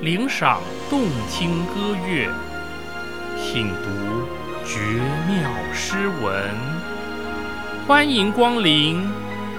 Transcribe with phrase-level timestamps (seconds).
[0.00, 2.28] 领赏动听歌乐，
[3.36, 4.28] 品读
[4.64, 4.78] 绝
[5.26, 6.54] 妙诗文。
[7.84, 9.04] 欢迎光临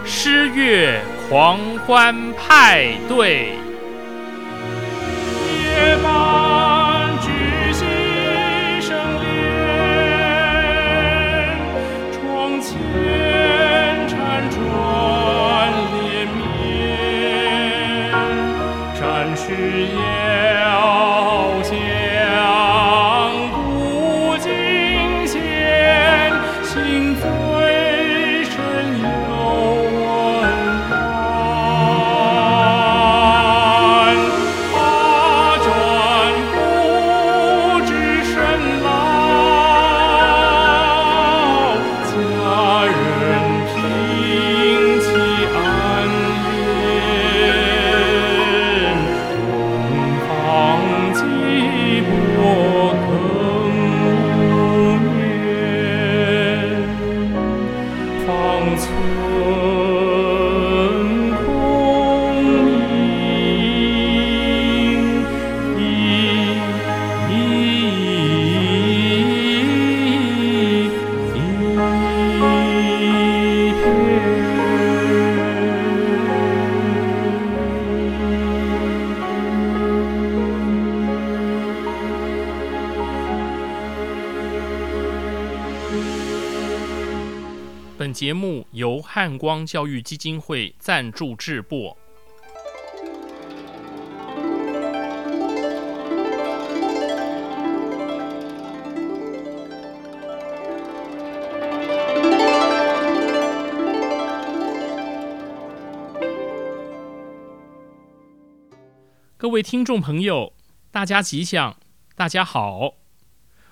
[0.06, 3.58] 诗乐狂欢派对。
[89.22, 91.98] 汉光教育基金会赞助制播。
[109.36, 110.54] 各位听众朋友，
[110.92, 111.78] 大家吉祥，
[112.16, 112.94] 大家好，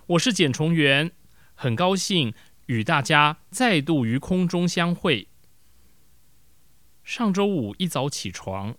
[0.07, 1.13] 我是简崇元，
[1.55, 2.33] 很高兴
[2.65, 5.29] 与大家再度于空中相会。
[7.07, 8.75] 上周五一早起床，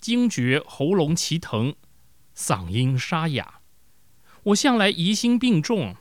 [0.00, 1.74] 惊觉喉咙奇疼，
[2.32, 3.58] 嗓音沙哑。
[4.44, 5.96] 我向来疑心病重，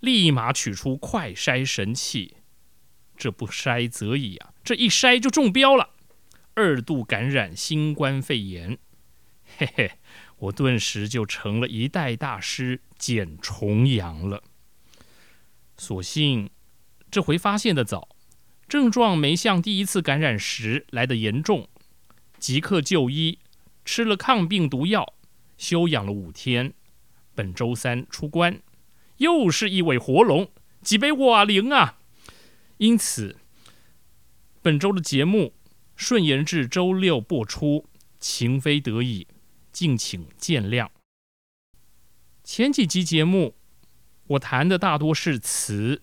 [0.00, 2.38] 立马取出快筛神器。
[3.16, 5.90] 这不筛则已啊，这一筛就中标了，
[6.54, 8.76] 二度感染新冠肺炎。
[9.58, 9.92] 嘿嘿，
[10.38, 14.42] 我顿时就成了一代大师简重阳了。
[15.78, 16.50] 所幸
[17.12, 18.08] 这回发现的早，
[18.70, 21.68] 症状没像第一次感染时来的严重，
[22.38, 23.40] 即刻就医，
[23.84, 25.12] 吃了抗病毒药，
[25.58, 26.72] 休养了五天。
[27.34, 28.62] 本周三出关，
[29.16, 31.98] 又是一尾活龙，几杯瓦灵啊！
[32.76, 33.38] 因此，
[34.62, 35.52] 本周的节目
[35.96, 37.88] 顺延至周六播出，
[38.20, 39.26] 情非得已，
[39.72, 40.88] 敬请见谅。
[42.44, 43.56] 前几集节目
[44.28, 46.02] 我谈的大多是词，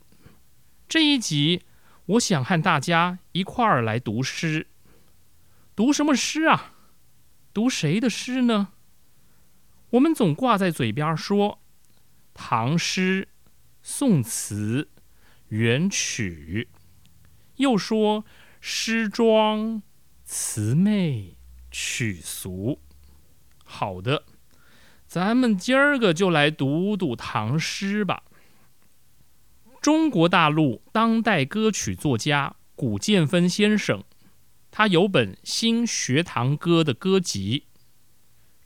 [0.90, 1.62] 这一集
[2.08, 4.68] 我想和大家一块儿来读诗。
[5.76, 6.74] 读什么诗啊？
[7.54, 8.70] 读谁的诗呢？
[9.92, 11.62] 我们总挂在嘴边说
[12.34, 13.28] 唐诗、
[13.82, 14.90] 宋词、
[15.50, 16.70] 元曲，
[17.58, 18.24] 又说
[18.62, 19.82] 诗庄、
[20.24, 21.38] 词媚、
[21.70, 22.82] 曲俗。
[23.66, 24.24] 好的，
[25.08, 28.24] 咱们今儿个就来读读唐诗吧。
[29.82, 34.04] 中国大陆当代歌曲作家古建芬先生，
[34.70, 37.66] 他有本《新学堂歌》的歌集。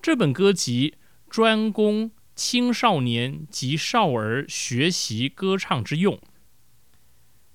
[0.01, 0.95] 这本歌集
[1.29, 6.19] 专供青少年及少儿学习歌唱之用。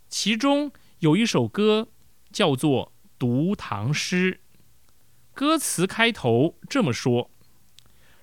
[0.09, 1.88] 其中有一首歌
[2.31, 4.41] 叫做《读唐诗》，
[5.34, 7.33] 歌词开头这么说：“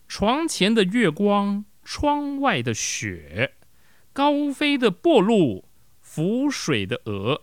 [0.08, 3.56] 床前的月光，窗外的雪，
[4.14, 5.66] 高飞的薄露，
[6.00, 7.42] 浮水的鹅。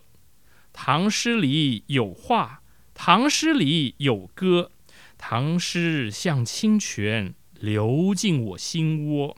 [0.71, 4.71] 唐诗里有画，唐诗里有歌，
[5.17, 9.35] 唐诗像清泉流进我心窝。”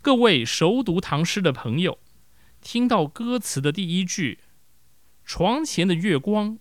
[0.00, 1.98] 各位熟读唐诗的朋友，
[2.62, 4.38] 听到歌词的第一句
[5.26, 6.58] “床前的月光”，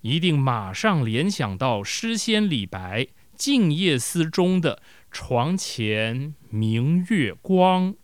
[0.00, 3.02] 一定马上联想到诗仙李白
[3.36, 4.80] 《静夜思》中的
[5.12, 7.94] “床前明月光”。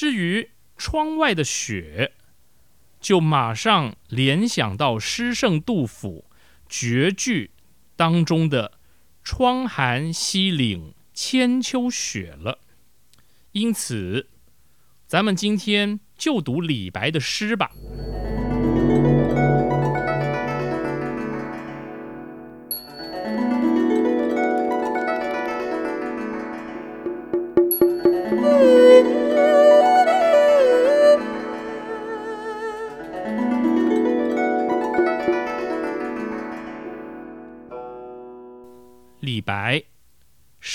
[0.00, 0.48] 至于
[0.78, 2.12] 窗外的雪，
[3.02, 6.24] 就马上联想到诗圣杜甫
[6.70, 7.50] 绝句
[7.96, 8.78] 当中的
[9.22, 12.60] “窗含西岭千秋雪”了。
[13.52, 14.30] 因此，
[15.06, 17.70] 咱们今天就读李白的诗吧。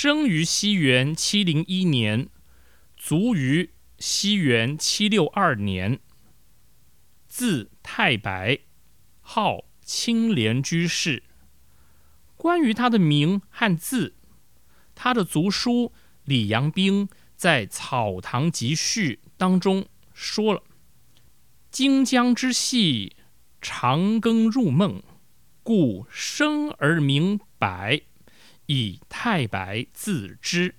[0.06, 2.30] 生于西元七零一年，
[2.96, 6.00] 卒于西元七六二年。
[7.28, 8.60] 字太白，
[9.20, 11.24] 号青莲居士。
[12.38, 14.14] 关于他的名和字，
[14.94, 15.92] 他的族叔
[16.26, 20.62] 李阳冰在《草堂集序》当中说了
[21.72, 23.16] ：“荆江之戏，
[23.60, 25.02] 长庚入梦，
[25.64, 28.02] 故生而名白，
[28.68, 30.76] 以太白自之。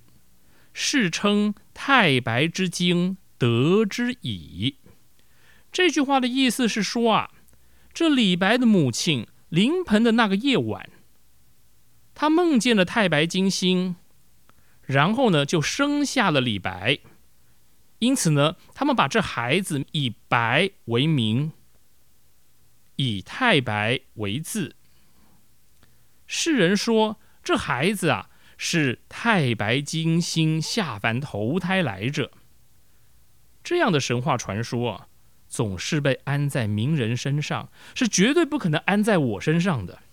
[0.73, 4.77] 世称太白之精，得之矣。”
[5.71, 7.31] 这句话的意思是说啊，
[7.93, 10.89] 这李白的母亲临盆的那个夜晚，
[12.15, 13.95] 他梦见了太白金星，
[14.83, 16.99] 然后呢就生下了李白。
[17.99, 21.51] 因此呢，他们把这孩子以白为名，
[22.95, 24.75] 以太白为字。
[26.27, 32.29] 世人说这孩子啊是太白金星下凡投胎来着。
[33.63, 35.07] 这样的神话传说啊。
[35.47, 40.03] 总是被安在名人身上，是绝对不可能安在我身上的。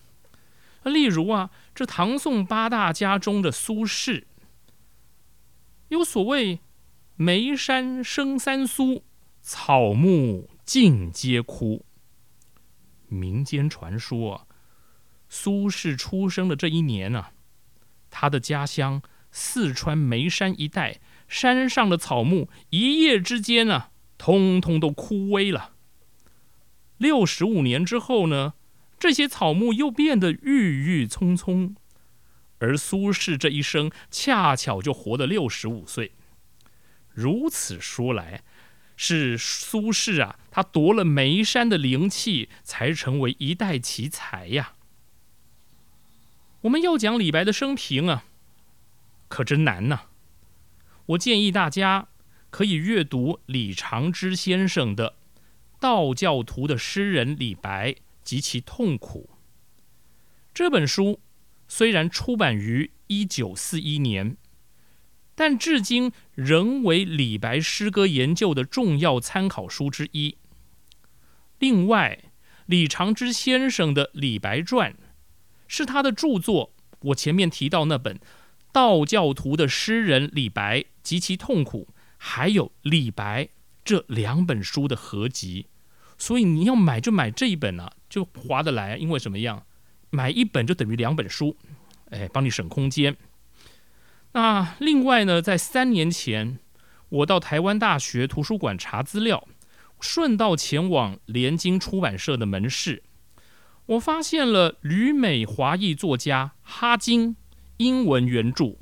[0.85, 4.27] 例如啊，这唐宋八大家中的苏轼，
[5.89, 6.61] 有所谓
[7.19, 9.03] “眉山生三苏，
[9.43, 11.85] 草木尽皆枯”。
[13.11, 14.47] 民间传说，
[15.37, 17.27] 苏轼出生的这一年呢，
[18.09, 19.03] 他的家乡
[19.33, 23.89] 四川眉山一带山上的草木，一夜之间呢。
[24.17, 25.73] 通通都枯萎了。
[26.99, 28.55] 六十五年之后呢，
[28.97, 31.75] 这些草木又变得郁郁葱葱，
[32.61, 36.13] 而苏轼这一生恰巧就活了六十五岁。
[37.13, 38.45] 如此说来，
[38.97, 44.75] 是苏轼啊，他夺了眉山的灵气，才成为一代奇才呀。
[46.65, 48.25] 我们要讲李白的生平啊，
[49.29, 50.03] 可真难呐。
[51.07, 52.09] 我建议大家。
[52.51, 55.11] 可以阅读李长之先生的
[55.81, 59.29] 《道教徒的诗人李白及其痛苦》
[60.55, 61.19] 这本书，
[61.67, 64.37] 虽然出版于一九四一年，
[65.35, 70.37] 但至今仍为李白诗歌研究的重要参考书之一。
[71.59, 72.21] 另外，
[72.67, 74.93] 李长之先生的《李白传》
[75.77, 78.17] 是他的著作，我前面提到那本
[78.71, 81.89] 《道教徒的诗人李白及其痛苦》。
[82.17, 83.49] 还有李白
[83.85, 85.67] 这两本书的合集，
[86.17, 88.97] 所以你要买就买这一本啊，就划得来。
[88.97, 89.67] 因为什么样，
[90.11, 91.57] 买一本就等于两本书，
[92.11, 93.17] 哎，帮你省空间。
[94.33, 96.61] 那另外呢，在三年前，
[97.09, 99.47] 我到台湾大学图书馆查资料，
[100.01, 103.03] 顺道前往联经出版社的门市，
[103.87, 107.37] 我发现了旅美华裔作家哈金
[107.77, 108.79] 英文原著，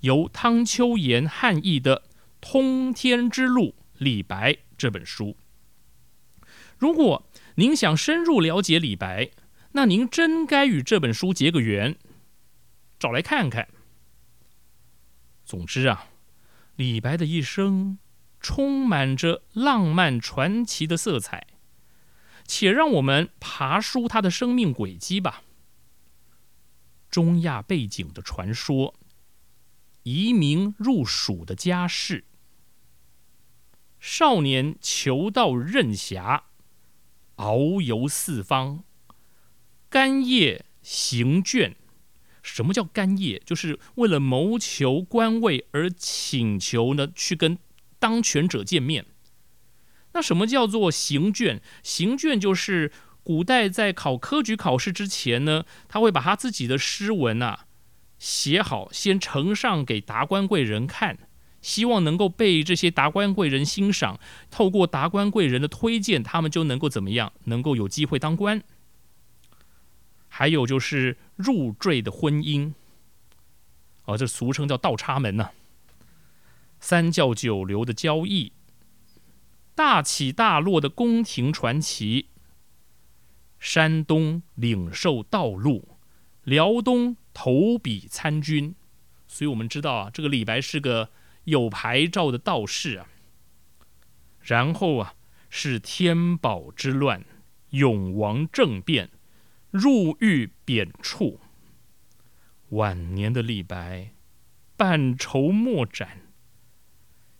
[0.00, 2.04] 由汤秋岩汉译的。
[2.50, 5.36] 《通天之路》李白这本书，
[6.78, 9.32] 如果您想深入了解李白，
[9.72, 11.96] 那您真该与这本书结个缘，
[12.96, 13.66] 找来看看。
[15.44, 16.06] 总之啊，
[16.76, 17.98] 李白的一生
[18.38, 21.44] 充满着浪漫传奇的色彩，
[22.48, 25.44] 且让我们爬梳他的生命轨迹吧。
[27.08, 28.94] 中亚背景的传说，
[30.02, 32.24] 移民入蜀的家世。
[34.00, 36.44] 少年求道任侠，
[37.36, 38.84] 遨游四方，
[39.88, 41.76] 干谒行卷。
[42.42, 43.42] 什么叫干谒？
[43.44, 47.58] 就是为了谋求官位而请求呢，去跟
[47.98, 49.04] 当权者见面。
[50.18, 51.60] 那什么叫做行卷？
[51.84, 52.90] 行卷就是
[53.22, 57.66] 古代在考科举考试之前呢，他会把他自己的诗文啊
[58.18, 61.18] 写好，先呈上给达官贵人看。
[61.62, 64.18] 希望能够被这些达官贵人欣赏，
[64.50, 67.32] 透过达官贵人的推荐，他们就能够怎么样？
[67.44, 68.60] 能够有机会当官。
[70.26, 72.72] 还有就是入赘的婚姻，
[74.06, 75.50] 哦，这俗称叫倒插门呐。
[76.80, 78.50] 三教九流的交易，
[79.78, 82.30] 大起大落的宫廷传奇。
[83.60, 85.96] 山东领受道路，
[86.42, 88.74] 辽东投笔参军。
[89.28, 91.10] 所以我们知道啊，这个李白是个。
[91.44, 93.08] 有牌照的道士啊，
[94.42, 95.14] 然后啊
[95.48, 97.24] 是天宝之乱、
[97.70, 99.08] 永王政变、
[99.70, 101.38] 入狱贬黜。
[102.68, 104.10] 晚年的李白
[104.76, 106.20] 半筹莫展。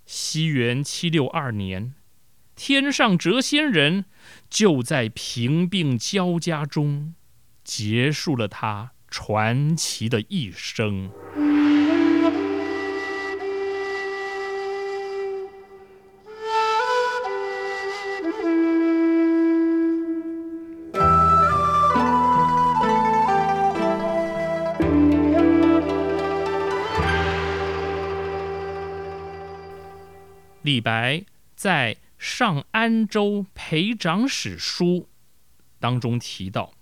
[0.07, 1.93] 西元七六二年，
[2.59, 4.07] 天上谪仙人
[4.51, 7.15] 就在贫病交加中
[7.63, 11.09] 结束了他传奇的一生。
[30.63, 31.23] 李白
[31.55, 34.85] 在《上安州裴长史书》
[35.79, 36.73] 当中提到：“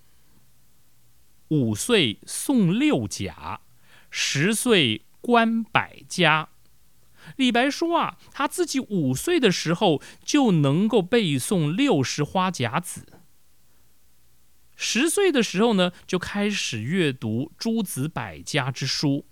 [1.49, 3.61] 五岁诵六甲，
[4.11, 6.49] 十岁观百家。”
[7.37, 13.07] 李白说啊，他自己五岁的时候就能够背诵六十花甲子，
[14.75, 19.26] 十岁的时候呢就开始阅读诸子百家之书，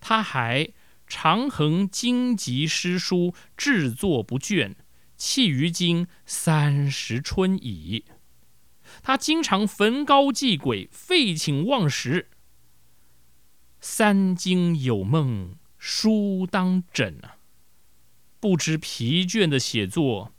[0.00, 0.72] 他还。
[1.08, 4.74] 长衡经籍诗书制作不倦，
[5.16, 8.04] 弃于今三十春矣。
[9.02, 12.28] 他经常焚高祭鬼，废寝忘食。
[13.80, 17.36] 三更有梦，书当枕啊！
[18.40, 20.34] 不知疲倦的写作，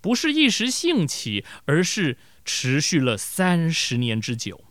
[0.00, 4.64] 不是一时兴起，而是持续了三十年之久。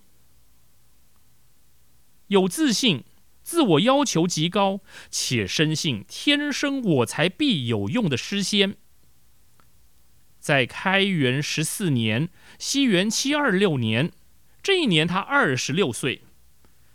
[2.28, 3.04] 有自信。
[3.42, 8.78] 自我要求极高，且深信天生我材必有用的诗仙。
[10.50, 12.28] 在开元十四年
[12.58, 14.12] （西元七二六年）
[14.64, 16.24] 这一年，他二十六岁，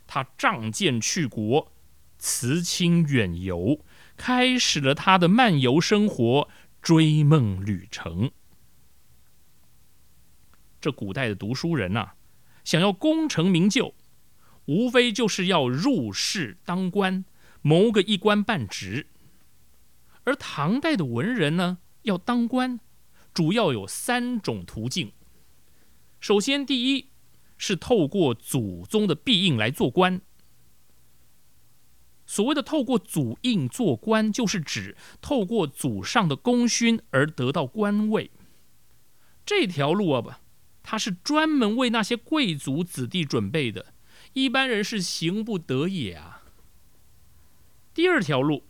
[0.09, 1.71] 他仗剑去国，
[2.19, 3.79] 辞亲远游，
[4.17, 6.49] 开始了他的漫游生活、
[6.83, 8.33] 追梦旅程。
[10.81, 12.15] 这古代的读书人呐，
[12.65, 13.95] 想要功成名就。
[14.65, 17.25] 无非就是要入仕当官，
[17.63, 19.07] 谋个一官半职。
[20.25, 22.81] 而唐代的文人呢，要当官，
[23.35, 25.12] 主要有三种途径。
[26.21, 27.11] 首先，第一
[27.59, 30.23] 是透过祖宗的庇印来做官。
[32.25, 38.31] 所谓的透过祖印做官，就是指透过祖上的功勋而得到官位。
[39.45, 40.33] 这条路啊，不，
[40.83, 43.93] 它是专门为那些贵族子弟准备的。
[44.33, 46.45] 一般人是行不得也啊。
[47.93, 48.64] 第二条路，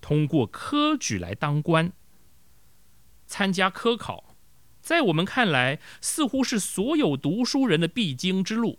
[0.00, 1.92] 通过科举来当官，
[3.32, 4.36] 参加科考，
[4.82, 8.78] 在我们看来，似乎是所有读书人的必经之路。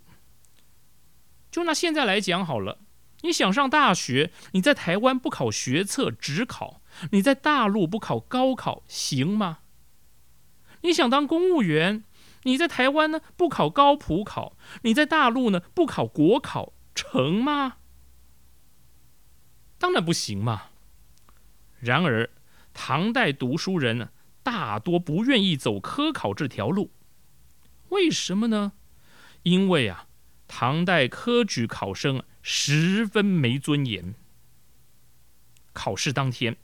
[1.49, 2.77] 就拿现在来讲好了，
[3.21, 9.61] 你想上大学，你在台湾不考学测只考，你在大陆不考高考行吗？
[10.81, 12.03] 你想当公务员？
[12.43, 17.77] 你在台湾呢不考高普考，你在大陆呢不考国考，成吗？
[19.79, 20.67] 当然不行嘛。
[21.79, 22.29] 然而，
[22.71, 24.09] 唐代读书人呢
[24.43, 26.91] 大多不愿意走科考这条路，
[27.89, 28.73] 为什么呢？
[29.41, 30.07] 因为啊，
[30.47, 34.13] 唐代科举考生十分没尊严。
[35.71, 36.57] 考试当天。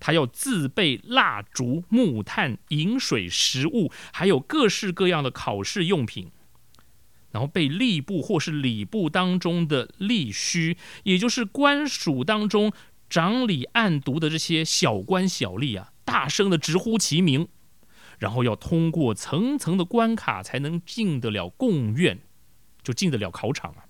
[0.00, 6.30] 他要自备蜡烛、木炭、饮水、食物，还有各式各样的考试用品，
[7.30, 12.70] 然后被吏部或是礼部当中的吏须，也就是官署当中
[13.08, 17.48] 掌理案牍的这些小官小吏啊，大声的直呼其名，
[18.20, 22.20] 然后要通过层层的关卡才能进得了贡院，
[22.84, 23.82] 就进得了考场啊。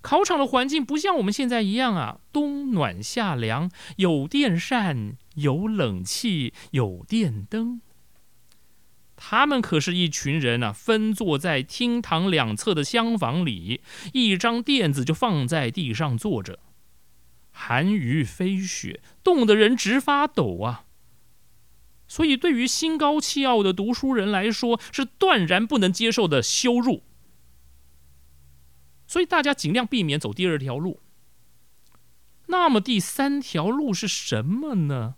[0.00, 7.80] 考场的环境不像我们现在一样啊，冬暖夏凉，有电扇，有冷气，有电灯。
[9.14, 13.80] 他们可是一群人啊，分坐在厅堂两侧的厢房里，
[14.12, 16.58] 一张垫子就放在地上坐着，
[17.52, 20.86] 寒雨飞雪，冻得人直发抖啊。
[22.12, 27.04] 所以，对于心高气傲的读书人来说，是断然不能接受的羞辱。
[29.06, 31.00] 所以大家尽量避免走第二条路。
[32.48, 35.14] 那么第三条路是什么呢？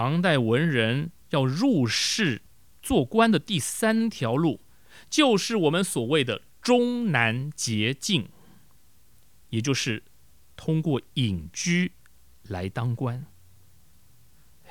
[0.00, 2.42] 唐代文人要入仕。
[2.80, 4.60] 做官的第三条路，
[5.10, 8.28] 就是我们所谓的中南捷径，
[9.48, 10.04] 也就是
[10.54, 11.90] 通过隐居
[12.44, 13.26] 来当官。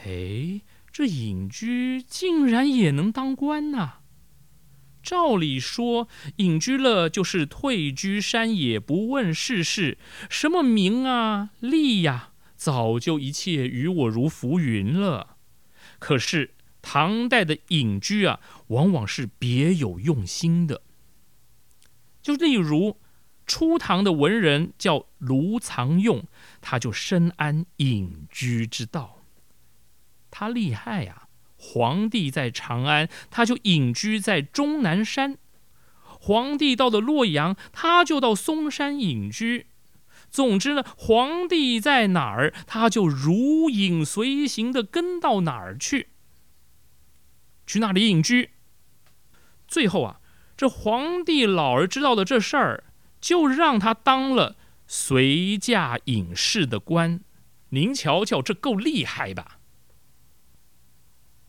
[0.05, 0.62] 哎，
[0.93, 3.96] 这隐居竟然也能当官呐！
[5.03, 6.07] 照理说，
[6.38, 9.98] 隐居了就是退居山野，不问世事，
[10.29, 15.37] 什么名啊利呀，早就一切与我如浮云了。
[15.99, 16.55] 可是。
[16.79, 20.83] 唐代的隐居啊，往往是别有用心的。
[22.21, 23.01] 就例如
[23.45, 26.23] 初唐的文人叫卢藏用，
[26.61, 29.25] 他就深谙隐居之道。
[30.31, 31.27] 他厉害呀！
[31.57, 35.33] 皇帝在长安，他就隐居在终南山；
[36.03, 39.67] 皇帝到了洛阳，他就到嵩山隐居。
[40.29, 46.10] 总之呢，皇帝在哪儿，他就如影随形的跟到哪儿去。
[47.65, 48.51] 去那里隐居，
[49.67, 50.22] 最后啊，
[50.55, 52.84] 这皇帝老儿知道了这事儿，
[53.19, 57.22] 就让他当了随驾隐士的官。
[57.69, 59.60] 您瞧瞧，这够厉害吧？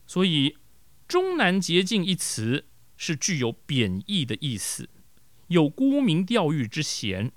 [0.05, 0.57] 所以
[1.07, 2.65] “终南捷径”一词
[2.97, 4.89] 是具有贬义的意思，
[5.47, 7.31] 有沽名钓誉之嫌。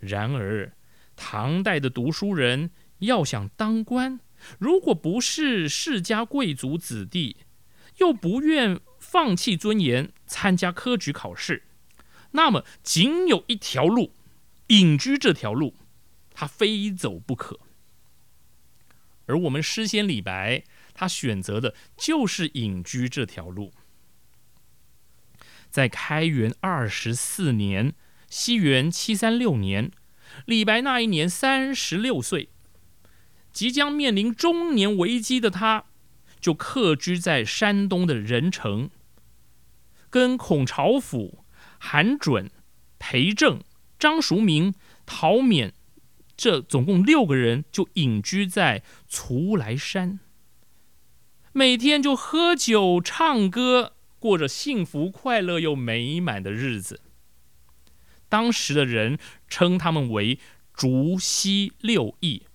[0.00, 0.72] 然而，
[1.14, 4.18] 唐代的读书人要想当官，
[4.58, 7.36] 如果不是世家贵族子弟，
[7.98, 11.64] 又不愿放弃尊严参加科举考试，
[12.32, 14.14] 那么仅有一条路，
[14.68, 15.76] 隐居这条路，
[16.32, 17.60] 他非走不可。
[19.26, 20.64] 而我们诗仙李白，
[20.94, 23.72] 他选择的就是隐居这条路。
[25.70, 27.94] 在开元二十四年
[28.30, 29.90] （西元七三六年），
[30.46, 32.48] 李白那一年三十六岁，
[33.52, 35.84] 即将面临中年危机的他。
[36.40, 38.88] 就客居在山东的任城，
[40.08, 41.44] 跟孔朝甫、
[41.78, 42.50] 韩准、
[42.98, 43.62] 裴正、
[43.98, 44.72] 张叔明、
[45.04, 45.72] 陶勉
[46.34, 50.18] 这总共六个人，就隐居在徂来山，
[51.52, 57.02] 每天就喝酒唱歌，过着幸福快乐又美满的日子。
[58.30, 60.38] 当时的人称他们为
[60.72, 62.46] “竹溪六义”，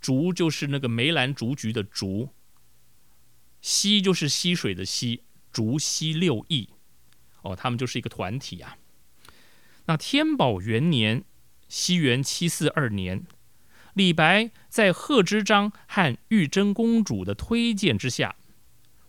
[0.00, 2.28] 竹就是那个梅兰竹菊的竹。
[3.60, 6.68] 溪就是溪水的溪，竹溪六义，
[7.40, 8.76] 哦，他们就是一个团体啊。
[9.86, 11.24] 那天宝元年，
[11.68, 13.26] 西元七四二年，
[13.94, 18.36] 李白在贺知章和玉真公主的推荐之下，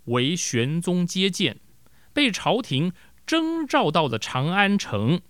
[0.05, 1.59] 为玄宗接见，
[2.13, 2.93] 被朝廷
[3.25, 5.21] 征召到了长安城，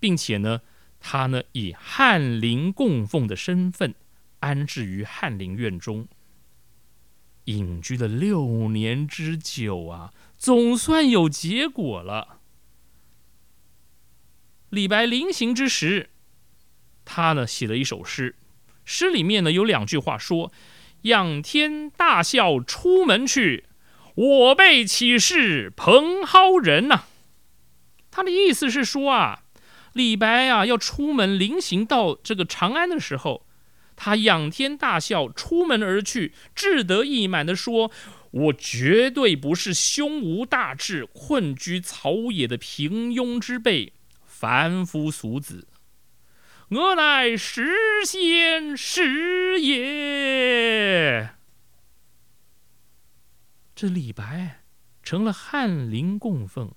[0.00, 0.62] 并且呢，
[0.98, 3.94] 他呢以翰林供奉的身份
[4.40, 6.08] 安置于翰林院中。
[7.44, 12.40] 隐居了六年之久啊，总算有结果了。
[14.68, 16.10] 李白临行之时，
[17.04, 18.36] 他呢写了一首诗，
[18.84, 20.52] 诗里面呢有两句话说
[21.02, 23.64] ：“仰天大笑出门去，
[24.14, 27.04] 我辈岂是蓬蒿人呐？”
[28.12, 29.42] 他的意思是说啊，
[29.92, 33.46] 李白啊要出门临行到这个长安的时候。
[34.02, 37.92] 他仰天大笑，出门而去，志得意满地说
[38.32, 43.92] ：“我绝对不是胸无大志、困居草野的平庸之辈，
[44.24, 45.68] 凡夫俗子。
[46.70, 47.76] 我乃诗
[48.06, 51.34] 仙是也。”
[53.76, 54.62] 这李白
[55.02, 56.72] 成了翰林供奉，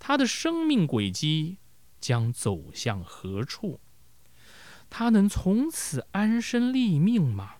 [0.00, 1.58] 他的生命轨迹
[2.04, 3.80] 将走向何处？
[4.90, 7.54] 他能从此安身立命吗？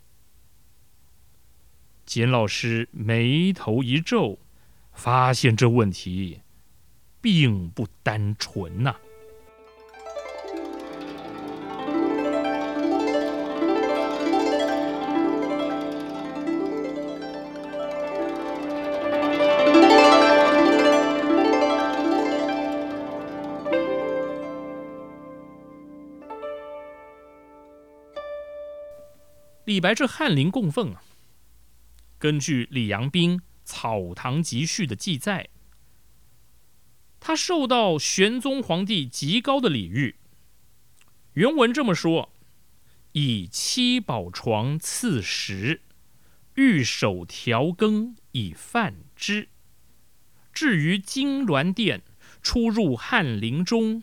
[2.04, 4.38] 简老师眉头一皱，
[4.92, 6.42] 发现这问题
[7.22, 8.96] 并不单纯呐。
[29.64, 31.02] 李白这翰林供奉啊，
[32.18, 35.48] 根据李阳冰《草堂集序》的记载，
[37.18, 40.16] 他受到玄宗皇帝极高的礼遇。
[41.32, 42.30] 原文这么说
[43.12, 45.80] ：“以七宝床赐食，
[46.56, 49.48] 御手调羹以饭之。
[50.52, 52.02] 至于金銮殿，
[52.42, 54.02] 出入翰林中，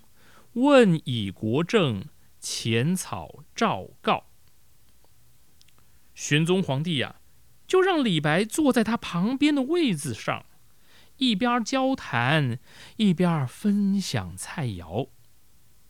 [0.54, 2.06] 问以国政，
[2.40, 4.26] 浅草诏告。”
[6.22, 7.16] 玄宗皇帝呀，
[7.66, 10.46] 就让李白坐在他旁边的位子上，
[11.18, 12.60] 一边交谈，
[12.98, 15.10] 一边分享菜肴。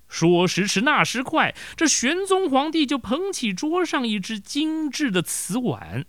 [0.08, 6.06] 说时迟，那时快，这玄宗皇帝就捧起桌上一只精致的瓷碗，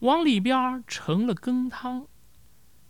[0.00, 2.06] 往里边盛了羹汤，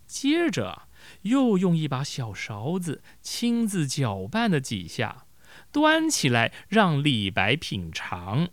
[0.05, 0.89] 接着
[1.21, 5.25] 又用一把小勺子亲自搅拌了几下，
[5.71, 8.49] 端起来让李白品尝。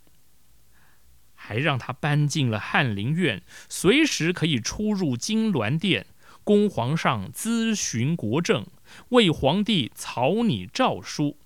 [1.44, 6.06] 还让他搬进了翰林院，随时可以出入金銮殿，
[6.44, 8.64] 供皇上咨询国政，
[9.08, 11.36] 为皇帝草拟诏书。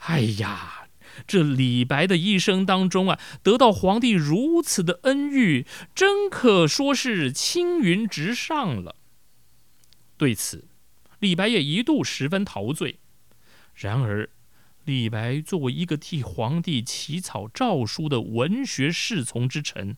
[0.00, 0.88] 哎呀，
[1.26, 8.96] 这李白的一生当中啊，得到皇帝如此的恩遇，真可说是青云直上了。
[10.18, 10.68] 对此，
[11.18, 13.00] 李白也一度十分陶醉。
[13.74, 14.28] 然而，
[14.84, 19.96] 李白作为一个替皇帝起草诏书的文学侍从之臣，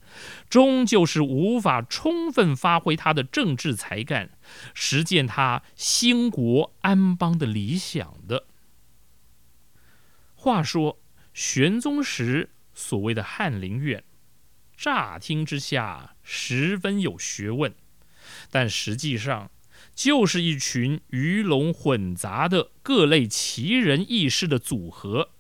[0.51, 4.31] 终究是无法充分发挥他的政治才干，
[4.75, 8.47] 实践他兴国安邦的理想的。
[10.35, 11.01] 话说
[11.33, 14.03] 玄宗时所谓的翰林院，
[14.77, 17.73] 乍听之下十分有学问，
[18.51, 19.52] 但实际上。
[19.95, 25.31] 就是一群鱼龙混杂的各类奇人异士的组合。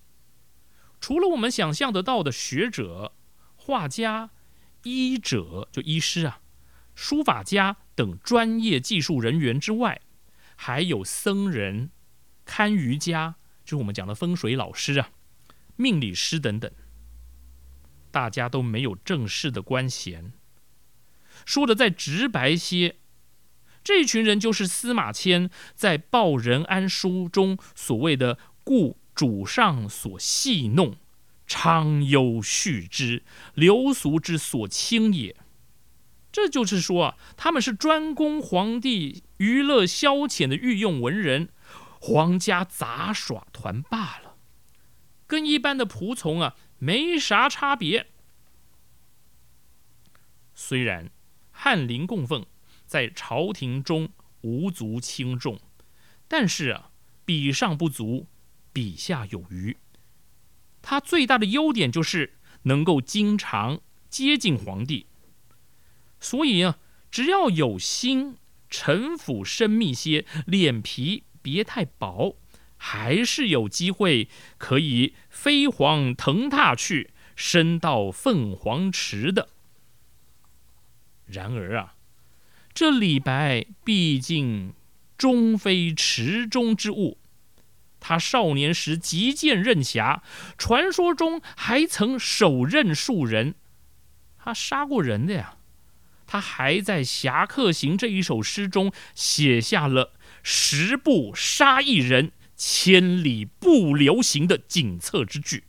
[1.01, 3.13] 除了我们想象得到的学者、
[3.57, 4.31] 画家、
[4.85, 6.41] 医者（就医师啊）、
[6.95, 10.01] 书法家等专业技术人员之外，
[10.55, 11.91] 还有僧人、
[12.45, 15.11] 堪舆家（就是我们讲的风水老师啊）、
[15.77, 16.71] 命理师等等。
[18.13, 20.33] 大家都没有正式的官衔。
[21.47, 22.97] 说的再直白些。
[23.85, 30.97] 这群人就是司马迁在《报任安书》中所谓的“故主上所戏弄，
[31.49, 35.35] 昌幽续之，流俗之所轻也”。
[36.31, 41.49] 这就是说啊，他们是专供皇帝娱乐消遣的御用文人，
[42.01, 44.37] 皇家杂耍团罢了，
[45.27, 48.07] 跟一般的仆从啊没啥差别。
[50.55, 51.11] 虽然
[51.51, 52.47] 翰林供奉。
[52.93, 54.11] 在朝廷中
[54.43, 55.59] 无足轻重，
[56.29, 56.91] 但是啊，
[57.25, 58.27] 比上不足，
[58.71, 59.79] 比下有余。
[60.83, 65.07] 他最大的优点就是能够经常接近皇帝，
[66.21, 66.79] 所以啊，
[67.11, 68.37] 只要有心，
[68.69, 72.37] 城府深密些，脸皮别太薄，
[72.77, 74.29] 还是有机会
[74.59, 79.49] 可以飞黄腾达去，升到凤凰池的。
[81.25, 81.95] 然而啊。
[82.75, 84.73] 这李白毕竟
[85.19, 87.19] 终非池中之物，
[88.01, 90.23] 他少年时极剑任侠，
[90.57, 93.55] 传说中还曾手刃数人，
[94.39, 95.57] 他杀过人的呀。
[96.27, 105.65] 他还在《侠客行》这一首诗中写下了“十步杀一人，千里不留行”的警策之句。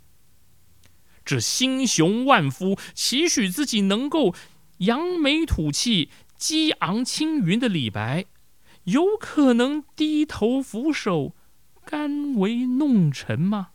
[1.25, 4.33] 这心雄万夫，期许自己能够
[4.77, 6.09] 扬眉吐气。
[6.45, 8.25] 激昂青云的李白，
[8.83, 11.33] 有可能低头俯首，
[11.85, 13.69] 甘为弄臣吗？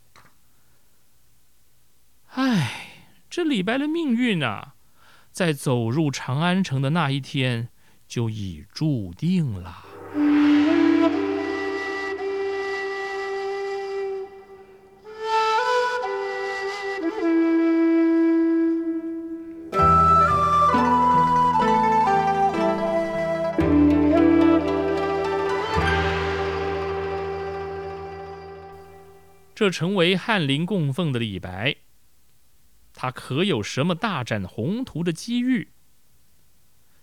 [2.27, 4.75] 唉，这李白的命运啊，
[5.31, 7.69] 在走入长安城的那一天
[8.07, 9.83] 就已注定了。
[29.59, 31.75] 这成为翰林供奉的李白，
[32.93, 35.73] 他可有什么大展宏图的机遇？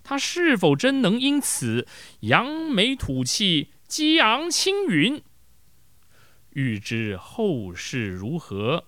[0.01, 1.87] 他是否真能因此
[2.21, 5.21] 扬眉吐气、激昂青云？
[6.49, 8.85] 欲知后事如何，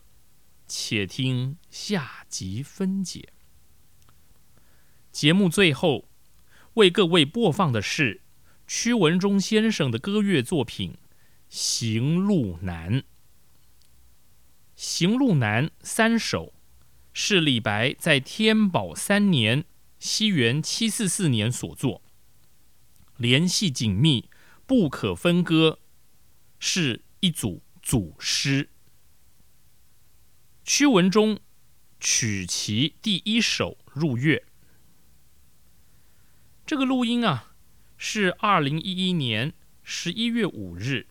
[0.66, 3.30] 且听下集分解。
[5.12, 6.10] 节目最后
[6.74, 8.22] 为各位播放的是
[8.66, 10.94] 屈文忠先生的歌乐作品
[11.48, 12.94] 《行路难》。
[14.82, 16.54] 《行路难》三首
[17.12, 19.65] 是李白在天宝三年
[20.00, 22.02] （西元七四四年）所作，
[23.18, 24.30] 联系紧密，
[24.65, 25.80] 不可分割，
[26.60, 28.70] 是一组组诗。
[30.63, 31.42] 屈文中
[32.00, 34.46] 取其第一首入乐。
[36.65, 37.54] 这个录音啊，
[37.98, 41.08] 是二零一一年十一月五日，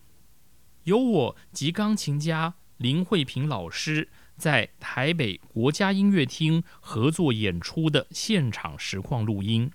[0.85, 2.55] 由我及钢琴家。
[2.79, 9.69] 林慧萍老师在台北国家音乐厅合作演出的现场实况录音。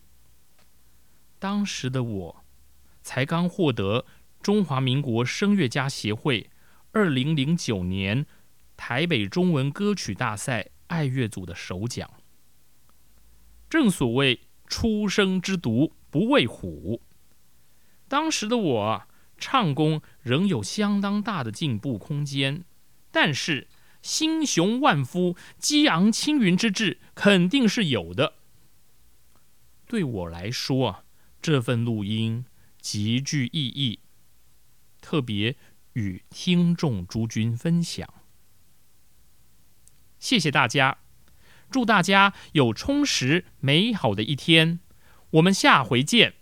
[1.38, 2.44] 当时的我
[3.02, 4.06] 才刚获得
[4.40, 6.48] 中华民国声乐家协会
[6.92, 8.24] 二零零九年
[8.74, 12.10] 台北中文歌曲大赛爱乐组的首奖。
[13.68, 17.02] 正所谓初生之犊不畏虎，
[18.08, 19.02] 当时的我
[19.36, 22.64] 唱功仍有相当大的进步空间。
[23.14, 23.68] 但是
[24.02, 28.34] 心雄万夫、激昂青云之志，肯定是有的。
[29.86, 31.04] 对我来说啊，
[31.40, 32.44] 这份录音
[32.80, 34.00] 极具意义，
[35.00, 35.56] 特别
[35.92, 38.12] 与听众诸君分享。
[40.18, 40.98] 谢谢大家，
[41.70, 44.80] 祝大家有充实美好的一天。
[45.30, 46.34] 我们下回见。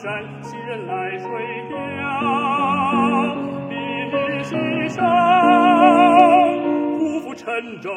[0.00, 1.28] 山，西人来垂
[1.68, 1.74] 钓。
[3.68, 3.74] 一
[4.12, 4.54] 日西
[4.88, 5.04] 山，
[6.98, 7.90] 匍匐沉舟。